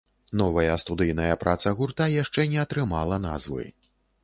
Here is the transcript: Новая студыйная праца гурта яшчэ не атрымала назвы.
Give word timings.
Новая 0.39 0.77
студыйная 0.83 1.35
праца 1.43 1.75
гурта 1.83 2.09
яшчэ 2.23 2.49
не 2.57 2.59
атрымала 2.65 3.23
назвы. 3.29 3.71